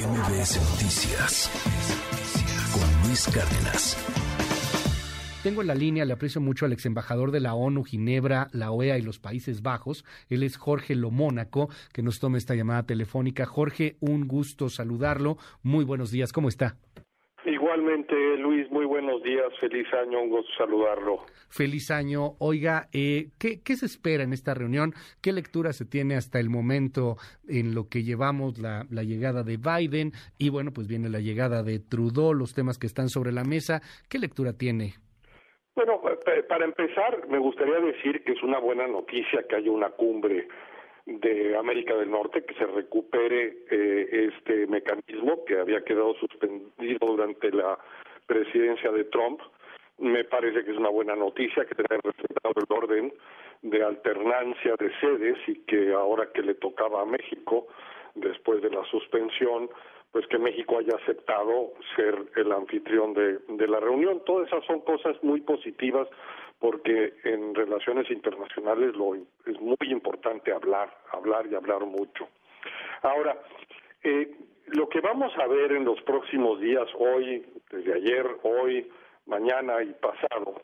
[0.00, 1.50] MBS Noticias
[2.72, 3.98] con Luis Cárdenas.
[5.42, 8.70] Tengo en la línea, le aprecio mucho al ex embajador de la ONU, Ginebra, la
[8.70, 10.06] OEA y los Países Bajos.
[10.30, 13.44] Él es Jorge Lomónaco, que nos toma esta llamada telefónica.
[13.44, 15.36] Jorge, un gusto saludarlo.
[15.62, 16.76] Muy buenos días, ¿cómo está?
[17.70, 21.20] Igualmente, Luis, muy buenos días, feliz año, un gusto saludarlo.
[21.50, 22.32] Feliz año.
[22.40, 24.92] Oiga, eh, ¿qué, ¿qué, se espera en esta reunión?
[25.22, 27.14] ¿Qué lectura se tiene hasta el momento
[27.48, 30.10] en lo que llevamos la, la llegada de Biden?
[30.36, 33.82] Y bueno, pues viene la llegada de Trudeau, los temas que están sobre la mesa.
[34.08, 34.94] ¿Qué lectura tiene?
[35.76, 36.02] Bueno,
[36.48, 40.48] para empezar, me gustaría decir que es una buena noticia que haya una cumbre
[41.18, 47.50] de América del Norte, que se recupere eh, este mecanismo que había quedado suspendido durante
[47.50, 47.78] la
[48.26, 49.40] presidencia de Trump.
[49.98, 53.12] Me parece que es una buena noticia que tenga respetado el orden
[53.62, 57.66] de alternancia de sedes y que ahora que le tocaba a México,
[58.14, 59.68] después de la suspensión,
[60.12, 64.22] pues que México haya aceptado ser el anfitrión de, de la reunión.
[64.24, 66.08] Todas esas son cosas muy positivas
[66.60, 72.28] porque en relaciones internacionales lo, es muy importante hablar, hablar y hablar mucho.
[73.02, 73.36] Ahora,
[74.04, 74.30] eh,
[74.66, 78.88] lo que vamos a ver en los próximos días, hoy, desde ayer, hoy,
[79.26, 80.60] mañana y pasado,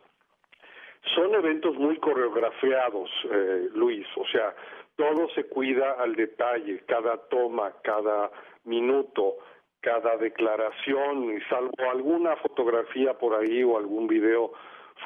[1.14, 4.54] son eventos muy coreografiados, eh, Luis, o sea,
[4.96, 8.30] todo se cuida al detalle, cada toma, cada
[8.64, 9.36] minuto,
[9.80, 14.52] cada declaración, y salvo alguna fotografía por ahí o algún video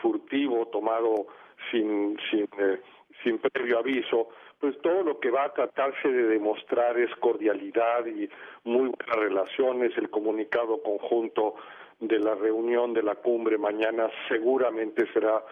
[0.01, 1.27] furtivo tomado
[1.71, 2.81] sin, sin, eh,
[3.23, 8.29] sin previo aviso, pues todo lo que va a tratarse de demostrar es cordialidad y
[8.65, 9.97] muy buenas relaciones.
[9.97, 11.55] El comunicado conjunto
[11.99, 15.43] de la reunión de la cumbre mañana seguramente será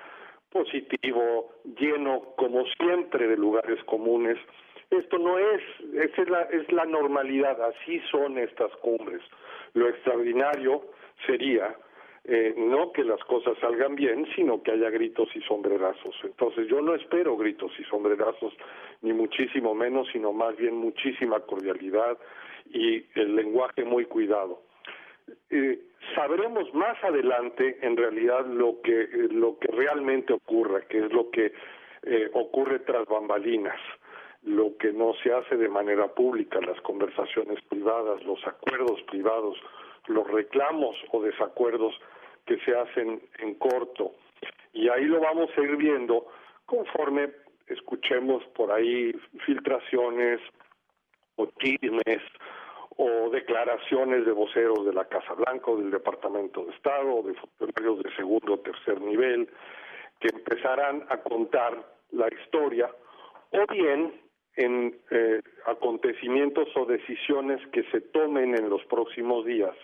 [0.50, 4.38] positivo, lleno como siempre de lugares comunes.
[4.90, 5.62] Esto no es,
[5.94, 9.20] es la, es la normalidad, así son estas cumbres.
[9.74, 10.82] Lo extraordinario
[11.26, 11.76] sería
[12.30, 16.14] eh, no que las cosas salgan bien, sino que haya gritos y sombrerazos.
[16.22, 18.52] Entonces yo no espero gritos y sombrerazos,
[19.00, 22.18] ni muchísimo menos, sino más bien muchísima cordialidad
[22.70, 24.60] y el lenguaje muy cuidado.
[25.48, 25.80] Eh,
[26.14, 31.54] sabremos más adelante en realidad lo que lo que realmente ocurre, que es lo que
[32.02, 33.80] eh, ocurre tras bambalinas,
[34.42, 39.56] lo que no se hace de manera pública, las conversaciones privadas, los acuerdos privados,
[40.08, 41.98] los reclamos o desacuerdos
[42.48, 44.14] que se hacen en corto.
[44.72, 46.26] Y ahí lo vamos a ir viendo
[46.64, 47.30] conforme
[47.66, 49.12] escuchemos por ahí
[49.44, 50.40] filtraciones
[51.36, 52.22] o chismes
[52.96, 57.34] o declaraciones de voceros de la Casa Blanca o del Departamento de Estado o de
[57.34, 59.48] funcionarios de segundo o tercer nivel
[60.18, 61.74] que empezarán a contar
[62.12, 62.90] la historia
[63.50, 64.20] o bien
[64.56, 69.76] en eh, acontecimientos o decisiones que se tomen en los próximos días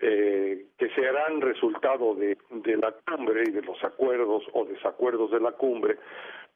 [0.00, 5.40] eh, que serán resultado de, de la cumbre y de los acuerdos o desacuerdos de
[5.40, 5.96] la cumbre,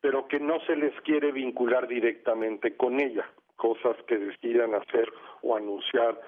[0.00, 5.09] pero que no se les quiere vincular directamente con ella, cosas que decidan hacer
[5.43, 6.21] o anunciar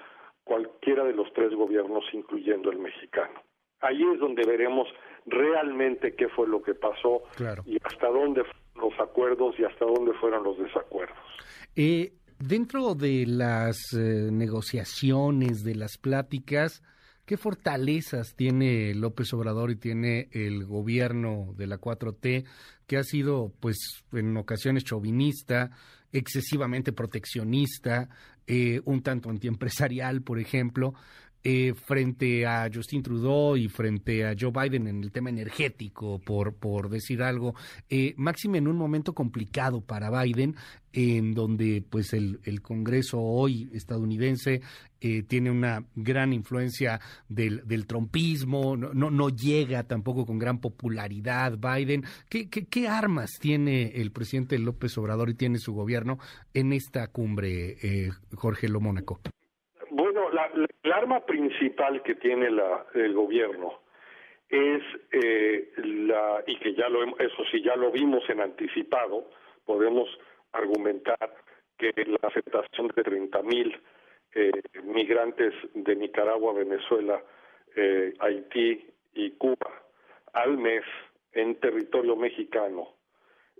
[0.43, 3.41] cualquiera de los tres gobiernos, incluyendo el mexicano.
[3.81, 4.87] Ahí es donde veremos
[5.25, 7.23] realmente qué fue lo que pasó
[7.65, 8.61] y hasta dónde fueron
[8.91, 11.17] los acuerdos y hasta dónde fueron los desacuerdos.
[11.75, 16.83] Eh, dentro de las eh, negociaciones, de las pláticas,
[17.25, 22.45] ¿Qué fortalezas tiene López Obrador y tiene el gobierno de la 4T,
[22.87, 25.71] que ha sido, pues, en ocasiones chauvinista,
[26.11, 28.09] excesivamente proteccionista,
[28.47, 30.93] eh, un tanto antiempresarial, por ejemplo,
[31.43, 36.53] eh, frente a Justin Trudeau y frente a Joe Biden en el tema energético, por,
[36.55, 37.55] por decir algo,
[37.89, 40.55] eh, máxime en un momento complicado para Biden,
[40.93, 44.61] en donde pues el, el Congreso hoy estadounidense
[44.99, 50.59] eh, tiene una gran influencia del, del trompismo, no, no, no, llega tampoco con gran
[50.59, 52.03] popularidad Biden.
[52.29, 56.19] ¿Qué, qué, qué armas tiene el presidente López Obrador y tiene su gobierno
[56.53, 59.19] en esta cumbre, eh, Jorge Lomónaco?
[59.23, 59.40] el
[61.01, 63.79] arma principal que tiene la, el gobierno
[64.49, 69.29] es eh, la y que ya lo eso sí ya lo vimos en anticipado
[69.65, 70.07] podemos
[70.51, 71.33] argumentar
[71.77, 73.81] que la aceptación de 30 mil
[74.33, 74.51] eh,
[74.83, 77.21] migrantes de Nicaragua, Venezuela,
[77.75, 79.71] eh, Haití y Cuba
[80.33, 80.83] al mes
[81.33, 82.89] en territorio mexicano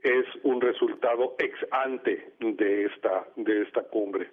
[0.03, 4.29] es un resultado ex ante de esta de esta cumbre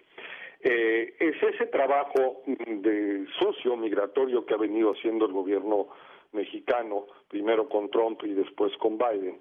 [0.61, 5.89] eh, es ese trabajo de socio migratorio que ha venido haciendo el gobierno
[6.33, 9.41] mexicano, primero con Trump y después con Biden,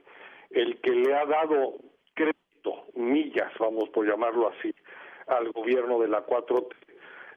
[0.51, 1.75] el que le ha dado
[2.13, 4.73] crédito, millas, vamos por llamarlo así,
[5.27, 6.75] al gobierno de la 4T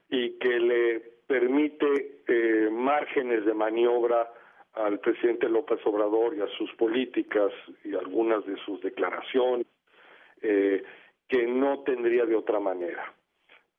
[0.09, 4.31] y que le permite eh, márgenes de maniobra
[4.73, 7.51] al presidente López Obrador y a sus políticas
[7.83, 9.67] y algunas de sus declaraciones
[10.41, 10.83] eh,
[11.27, 13.13] que no tendría de otra manera.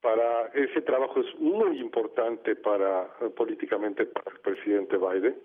[0.02, 5.36] Para ese trabajo es muy importante para políticamente para el presidente Biden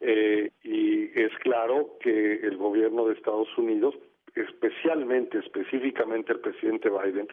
[0.00, 3.94] eh, y es claro que el gobierno de Estados Unidos,
[4.34, 7.28] especialmente, específicamente el presidente Biden,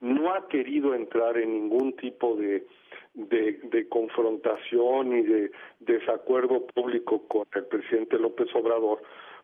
[0.00, 2.66] no ha querido entrar en ningún tipo de,
[3.14, 9.02] de, confrontación y de desacuerdo público con el presidente López Obrador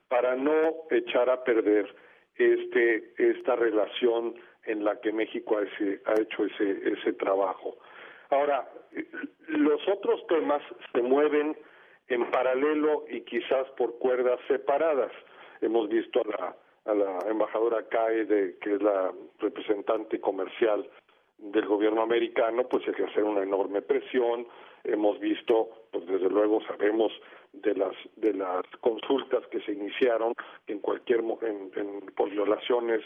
[0.09, 1.95] para no echar a perder
[2.37, 4.35] este esta relación
[4.69, 5.63] en la que México ha,
[6.11, 7.77] ha hecho ese ese trabajo.
[8.31, 8.69] Ahora,
[9.49, 10.63] los otros temas
[10.93, 11.57] se mueven
[12.09, 15.13] en paralelo y quizás por cuerdas separadas.
[15.61, 16.57] Hemos visto a la,
[16.93, 20.89] a la embajadora de que es la representante comercial
[21.39, 24.47] del gobierno americano, pues ejercer una enorme presión.
[24.85, 27.13] Hemos visto, pues desde luego sabemos
[27.53, 30.35] de las de las consultas que se iniciaron
[30.67, 33.01] en cualquier en, en, por violaciones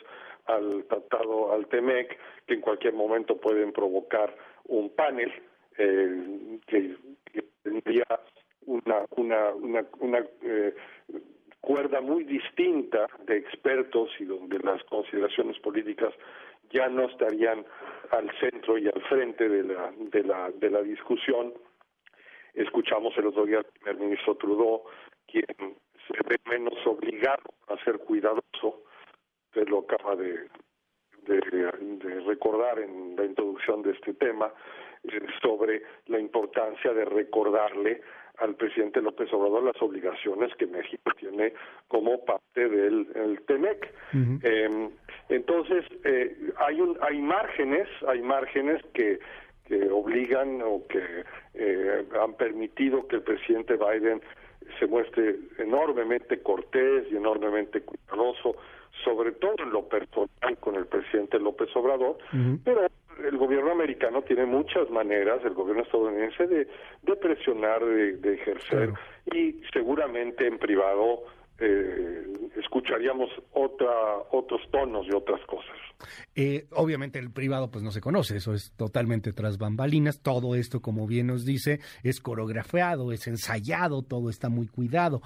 [0.47, 4.35] al tratado al TEMEC, que en cualquier momento pueden provocar
[4.65, 5.33] un panel
[5.79, 6.97] eh, que,
[7.63, 8.05] tendría
[8.67, 10.75] una, una, una, una eh,
[11.61, 16.13] cuerda muy distinta de expertos y donde las consideraciones políticas
[16.71, 17.65] ya no estarían
[18.11, 21.55] al centro y al frente de la, de la, de la discusión.
[22.55, 24.83] Escuchamos el otro día al primer ministro Trudeau,
[25.27, 25.77] quien
[26.09, 28.83] se ve menos obligado a ser cuidadoso,
[29.53, 30.49] usted lo acaba de,
[31.27, 34.51] de, de recordar en la introducción de este tema,
[35.05, 38.01] eh, sobre la importancia de recordarle
[38.39, 41.53] al presidente López Obrador las obligaciones que México tiene
[41.89, 43.93] como parte del el TEMEC.
[44.15, 44.91] Em,
[45.29, 49.19] entonces, eh, hay, un, hay márgenes, hay márgenes que,
[49.67, 54.23] que obligan o que eh, han permitido que el presidente Biden
[54.79, 58.57] se muestre enormemente cortés y enormemente cuidadoso,
[59.05, 62.19] sobre todo en lo personal con el presidente López Obrador,
[62.65, 62.87] pero
[63.27, 66.69] el gobierno americano tiene muchas maneras, el gobierno estadounidense, de,
[67.03, 68.91] de presionar, de, ejercer,
[69.33, 71.25] y seguramente en privado
[71.63, 72.27] eh,
[72.57, 73.91] escucharíamos otra,
[74.33, 75.77] otros tonos y otras cosas.
[76.35, 80.81] Eh, obviamente el privado pues no se conoce, eso es totalmente tras bambalinas, todo esto
[80.81, 85.23] como bien nos dice es coreografiado, es ensayado, todo está muy cuidado.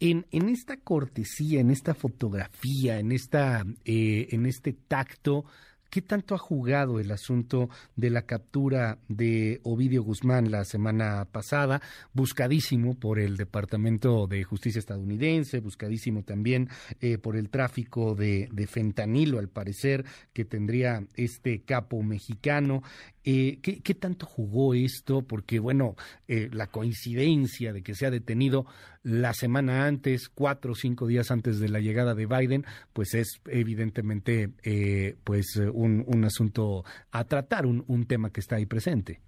[0.00, 5.44] En, en esta cortesía, en esta fotografía, en, esta, eh, en este tacto,
[5.90, 11.80] ¿Qué tanto ha jugado el asunto de la captura de Ovidio Guzmán la semana pasada?
[12.12, 16.68] Buscadísimo por el Departamento de Justicia estadounidense, buscadísimo también
[17.00, 20.04] eh, por el tráfico de, fentanilo, al parecer,
[20.34, 22.82] que tendría este capo mexicano.
[23.24, 25.22] Eh, ¿qué, tanto jugó esto?
[25.22, 25.96] Porque, bueno,
[26.28, 28.66] eh, la coincidencia de que se ha detenido
[29.02, 33.40] la semana antes, cuatro o cinco días antes de la llegada de Biden, pues es
[33.46, 39.20] evidentemente eh, pues un, un, asunto a tratar, un, un, tema que está ahí presente.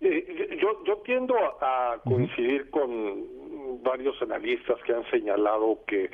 [0.00, 6.10] yo, yo tiendo a coincidir con varios analistas que han señalado que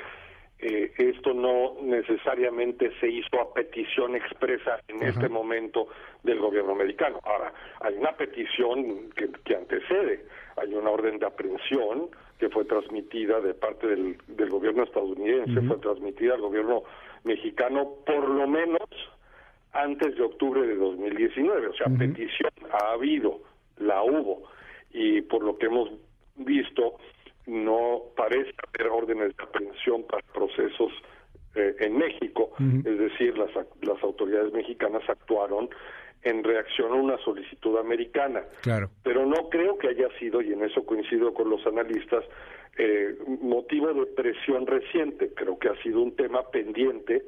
[0.62, 5.88] eh, esto no necesariamente se hizo a petición expresa en este momento
[6.22, 7.18] del gobierno americano.
[7.24, 10.26] Ahora, hay una petición que, que, antecede,
[10.56, 15.78] hay una orden de aprehensión que fue transmitida de parte del, del gobierno estadounidense, fue
[15.78, 16.82] transmitida al gobierno
[17.24, 18.88] mexicano por lo menos
[19.72, 23.40] antes de octubre de 2019, o sea, petición ha habido,
[23.78, 24.42] la hubo,
[24.92, 25.90] y por lo que hemos
[26.36, 26.96] visto,
[27.46, 30.92] no parece haber órdenes de aprehensión para procesos
[31.54, 33.50] eh, en México, es decir, las,
[33.82, 35.68] las autoridades mexicanas actuaron
[36.22, 38.42] en reacción a una solicitud americana.
[38.60, 38.90] Claro.
[39.02, 42.24] Pero no creo que haya sido, y en eso coincido con los analistas,
[42.78, 45.32] eh, motivo de presión reciente.
[45.34, 47.24] Creo que ha sido un tema pendiente,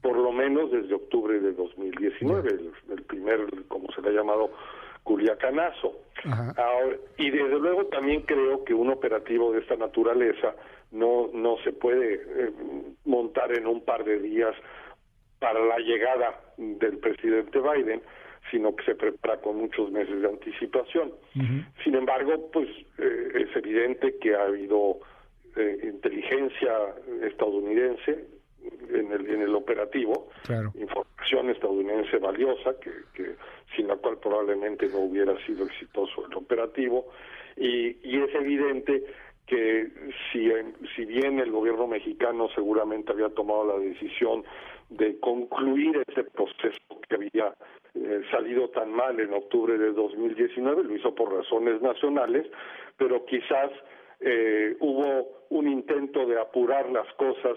[0.00, 4.50] por lo menos desde octubre de 2019, el, el, primer, como se le ha llamado,
[5.02, 6.00] Culiacanazo.
[6.24, 10.56] Ahora, y desde luego también creo que un operativo de esta naturaleza
[10.90, 12.50] no, no se puede eh,
[13.04, 14.54] montar en un par de días
[15.38, 18.02] para la llegada del presidente Biden,
[18.50, 21.12] sino que se prepara con muchos meses de anticipación.
[21.82, 25.00] Sin embargo, pues eh, es evidente que ha habido
[25.56, 26.72] eh, inteligencia
[27.22, 28.26] estadounidense
[28.90, 30.28] en el, en el operativo,
[30.74, 33.36] información estadounidense valiosa, que, que,
[33.74, 37.06] sin la cual probablemente no hubiera sido exitoso el operativo,
[37.56, 39.04] y, y es evidente
[39.46, 39.88] que
[40.32, 40.50] si,
[40.94, 44.44] si bien el gobierno mexicano seguramente había tomado la decisión
[44.90, 47.54] de concluir ese proceso que había
[48.06, 52.46] eh, salido tan mal en octubre de 2019, lo hizo por razones nacionales,
[52.96, 53.70] pero quizás
[54.20, 57.56] eh, hubo un intento de apurar las cosas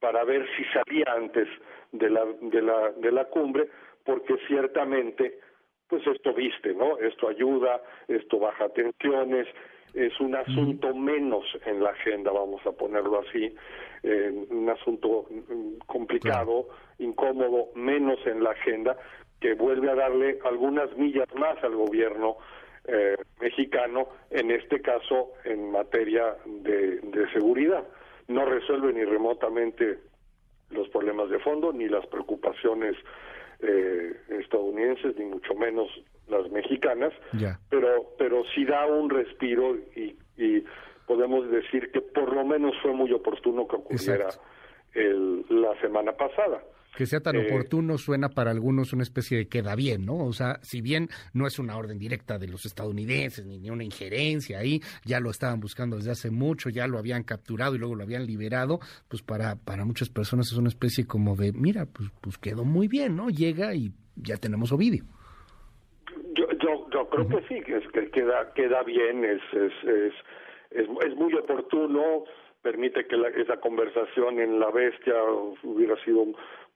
[0.00, 1.48] para ver si salía antes
[1.92, 3.68] de la, de la, de la cumbre,
[4.04, 5.38] porque ciertamente,
[5.88, 6.96] pues esto viste, ¿no?
[6.98, 9.46] Esto ayuda, esto baja tensiones,
[9.94, 13.54] es un asunto menos en la agenda, vamos a ponerlo así,
[14.02, 18.96] eh, un asunto mm, complicado, incómodo, menos en la agenda,
[19.40, 22.36] que vuelve a darle algunas millas más al gobierno
[22.86, 27.00] eh, mexicano, en este caso en materia de,
[27.32, 27.84] seguridad.
[28.28, 29.98] No resuelve ni remotamente
[30.70, 32.96] los problemas de fondo, ni las preocupaciones
[33.60, 35.88] eh, estadounidenses, ni mucho menos
[36.28, 37.12] las mexicanas,
[37.68, 40.64] pero pero sí da un respiro y, y,
[41.06, 44.28] podemos decir que por lo menos fue muy oportuno que ocurriera
[44.94, 46.62] el, la semana pasada.
[46.96, 50.16] Que sea tan eh, oportuno suena para algunos una especie de queda bien, ¿no?
[50.16, 53.84] O sea, si bien no es una orden directa de los estadounidenses ni, ni una
[53.84, 57.94] injerencia ahí, ya lo estaban buscando desde hace mucho, ya lo habían capturado y luego
[57.94, 62.10] lo habían liberado, pues para, para muchas personas es una especie como de, mira, pues,
[62.20, 63.28] pues quedó muy bien, ¿no?
[63.30, 65.04] Llega y ya tenemos Ovidio.
[66.34, 70.12] Yo, yo, yo creo que sí, que, es, que queda, queda bien, es, es, es,
[70.70, 72.24] es, es muy oportuno,
[72.62, 75.14] permite que la, esa conversación en la bestia
[75.62, 76.26] hubiera sido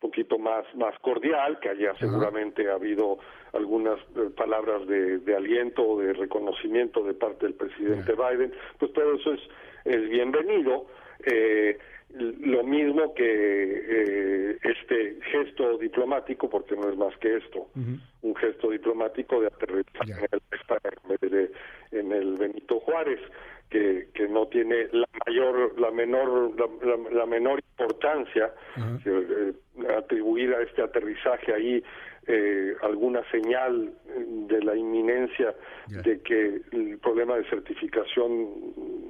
[0.01, 3.19] poquito más más cordial, que haya seguramente habido
[3.53, 8.93] algunas eh, palabras de, de, aliento o de reconocimiento de parte del presidente Biden, pues
[8.93, 9.41] todo eso es,
[9.85, 10.87] es bienvenido.
[11.25, 11.79] Eh,
[12.17, 18.71] lo mismo que eh, este gesto diplomático, porque no es más que esto, un gesto
[18.71, 20.07] diplomático de aterrizar
[21.09, 21.51] en el,
[21.91, 23.21] en el Benito Juárez
[23.75, 26.53] que, que no tiene la mayor la menor
[27.13, 28.53] la, menor importancia
[29.05, 29.53] eh,
[29.99, 31.83] atribuir a este aterrizaje ahí
[32.29, 33.93] eh, alguna señal
[34.47, 35.57] de la inminencia
[35.89, 38.49] de que el problema de certificación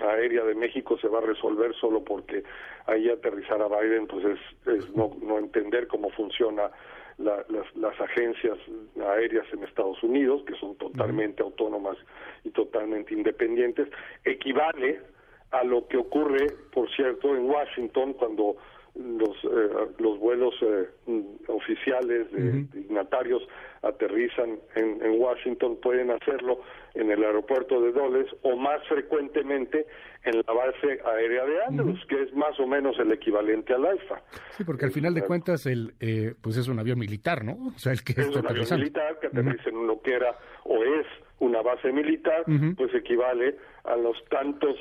[0.01, 2.43] aérea de México se va a resolver solo porque
[2.87, 6.71] ahí aterrizar a Biden pues es, es no, no entender cómo funciona
[7.19, 8.59] las, las, agencias
[9.01, 11.97] aéreas en Estados Unidos, que son totalmente autónomas
[12.45, 13.89] y totalmente independientes,
[14.25, 15.01] equivale
[15.51, 18.57] a lo que ocurre, por cierto, en Washington cuando
[18.95, 20.89] los eh, los vuelos eh,
[21.49, 23.43] oficiales de dignatarios
[23.83, 26.61] aterrizan en, en, Washington pueden hacerlo
[26.95, 29.87] en el aeropuerto de Dulles o más frecuentemente
[30.23, 34.23] en la base aérea de Andrews, que es más o menos el equivalente al AIFA.
[34.51, 37.73] Sí, porque al final de cuentas el eh, pues es un avión militar, ¿no?
[37.75, 40.83] O sea, el que es un avión militar que aterriza en lo que era o
[40.83, 41.07] es
[41.41, 42.45] una base militar,
[42.77, 44.77] pues equivale a los tantos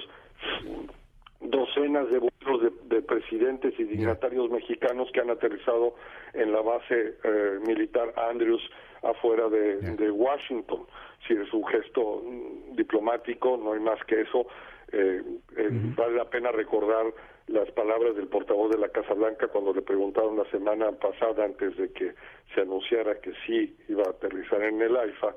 [1.54, 5.96] docenas de vuelos de, presidentes y dignatarios mexicanos que han aterrizado
[6.34, 8.62] en la base eh, militar Andrews
[9.04, 10.86] afuera de, Washington.
[11.28, 14.48] Si es un gesto mm, diplomático, no hay más que eso.
[14.92, 15.22] Eh,
[15.58, 17.06] eh, vale la pena recordar
[17.48, 21.76] las palabras del portavoz de la Casa Blanca cuando le preguntaron la semana pasada, antes
[21.78, 22.14] de que
[22.54, 25.36] se anunciara que sí iba a aterrizar en el AIFA,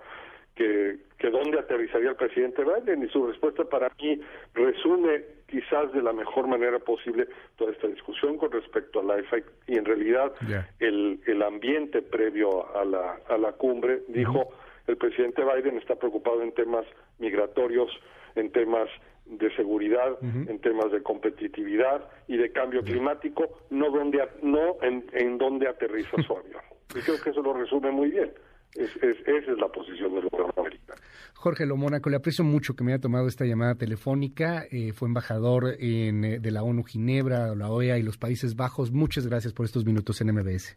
[0.55, 4.21] que, que dónde aterrizaría el presidente Biden y su respuesta para mí
[4.55, 9.39] resume quizás de la mejor manera posible toda esta discusión con respecto a la IFA
[9.67, 10.33] y en realidad
[10.81, 14.49] el, el ambiente previo a la, a la cumbre dijo
[14.87, 16.87] el presidente Biden está preocupado en temas
[17.19, 17.91] migratorios,
[18.35, 18.89] en temas
[19.25, 25.39] de seguridad, en temas de competitividad y de cambio climático, no donde no en, en
[25.39, 26.63] donde aterriza su avión.
[26.95, 28.33] Y creo que eso lo resume muy bien.
[28.79, 31.01] Es, esa es la posición del gobierno americano.
[31.35, 34.65] Jorge Lomónaco, le aprecio mucho que me haya tomado esta llamada telefónica.
[34.71, 38.91] Eh, fue embajador en, eh, de la ONU Ginebra, la OEA y los Países Bajos.
[38.93, 40.77] Muchas gracias por estos minutos en MBS.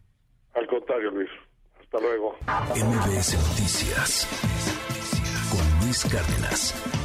[0.54, 1.30] Al contrario, Luis.
[1.80, 2.36] Hasta luego.
[2.76, 4.28] MBS Noticias
[5.50, 6.99] con Luis Cárdenas.